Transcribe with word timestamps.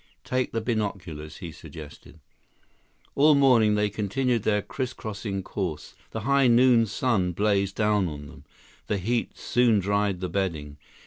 Take 0.23 0.51
the 0.51 0.61
binoculars," 0.61 1.37
he 1.37 1.51
suggested. 1.51 2.19
All 3.13 3.35
morning 3.35 3.75
they 3.75 3.87
continued 3.91 4.41
their 4.41 4.63
crisscrossing 4.63 5.43
course. 5.43 5.93
The 6.09 6.21
high 6.21 6.47
noon 6.47 6.87
sun 6.87 7.33
blazed 7.33 7.75
down 7.75 8.07
on 8.07 8.25
them. 8.25 8.43
The 8.87 8.97
heat 8.97 9.37
soon 9.37 9.77
dried 9.79 10.19
the 10.19 10.27
bedding. 10.27 10.77